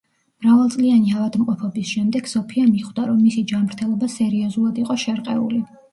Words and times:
მრავალწლიანი 0.43 1.13
ავადმყოფობის 1.17 1.91
შემდეგ, 1.97 2.29
სოფია 2.33 2.69
მიხვდა, 2.71 3.05
რომ 3.11 3.19
მისი 3.27 3.45
ჯანმრთელობა 3.53 4.11
სერიოზულად 4.15 4.81
იყო 4.87 4.97
შერყეული. 5.05 5.63